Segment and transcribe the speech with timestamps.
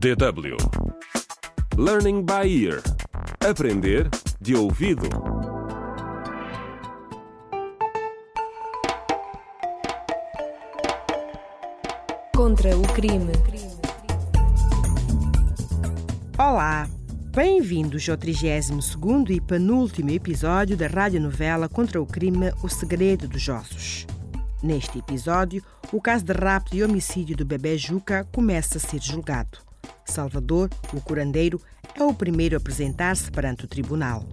[0.00, 0.56] DW
[1.76, 2.80] Learning by Ear
[3.46, 4.08] Aprender
[4.40, 5.06] de ouvido.
[12.34, 13.30] Contra o crime.
[16.38, 16.88] Olá,
[17.34, 24.06] bem-vindos ao 32º e penúltimo episódio da radionovela Contra o crime O Segredo dos Ossos.
[24.62, 25.62] Neste episódio,
[25.92, 29.69] o caso de rapto e homicídio do bebê Juca começa a ser julgado.
[30.10, 31.60] Salvador, o curandeiro,
[31.94, 34.24] é o primeiro a apresentar-se perante o tribunal.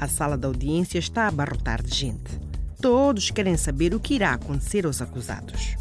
[0.00, 2.38] A sala da audiência está a abarrotar de gente.
[2.80, 5.76] Todos querem saber o que irá acontecer aos acusados.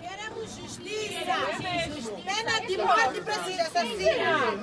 [0.00, 1.34] Queremos justiça!
[2.24, 4.54] Pena de morte para esse assassino!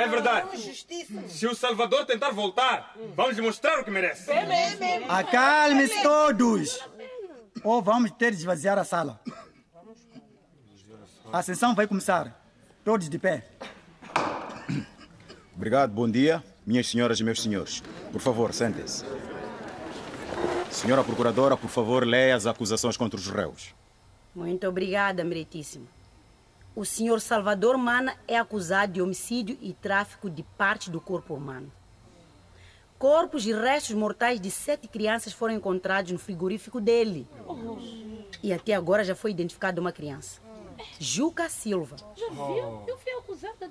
[0.00, 0.86] É verdade.
[1.28, 4.30] Se o Salvador tentar voltar, vamos lhe mostrar o que merece.
[5.08, 6.80] Acalme-se todos!
[7.62, 9.20] Ou vamos ter de esvaziar a sala.
[11.30, 12.42] A sessão vai começar.
[12.82, 13.44] Todos de pé.
[15.54, 17.82] Obrigado, bom dia, minhas senhoras e meus senhores.
[18.10, 19.04] Por favor, sentem-se.
[20.70, 23.74] Senhora Procuradora, por favor, leia as acusações contra os réus.
[24.34, 25.86] Muito obrigada, meritíssimo.
[26.74, 31.70] O senhor Salvador Mana é acusado de homicídio e tráfico de parte do corpo humano.
[32.98, 37.26] Corpos e restos mortais de sete crianças foram encontrados no frigorífico dele.
[38.42, 40.40] E até agora já foi identificada uma criança.
[40.98, 41.96] Juca Silva.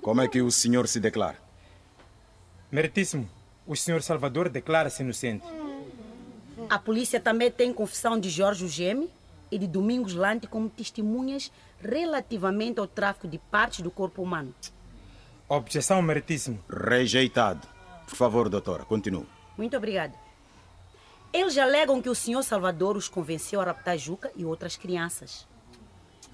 [0.02, 1.38] Como é que o senhor se declara?
[2.70, 3.28] Meritíssimo,
[3.66, 5.46] o senhor Salvador declara-se inocente.
[6.68, 9.10] A polícia também tem confissão de Jorge Geme
[9.50, 14.54] e de Domingos Lante como testemunhas relativamente ao tráfico de partes do corpo humano.
[15.48, 16.62] Objeção, meritíssimo.
[16.68, 17.66] Rejeitado.
[18.06, 19.26] Por favor, doutora, continue.
[19.56, 20.14] Muito obrigada.
[21.32, 25.46] Eles alegam que o senhor Salvador os convenceu a raptar Juca e outras crianças.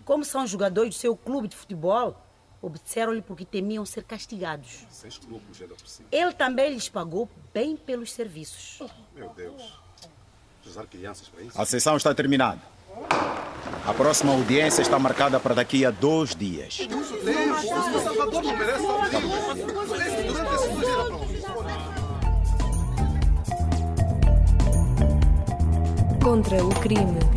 [0.04, 2.16] Como são jogadores do seu clube de futebol,
[2.62, 4.86] obedeceram-lhe porque temiam ser castigados.
[6.10, 8.78] Ele também lhes pagou bem pelos serviços.
[11.54, 12.60] A sessão está terminada.
[13.86, 16.88] A próxima audiência está marcada para daqui a dois dias.
[26.20, 27.35] Contra o crime.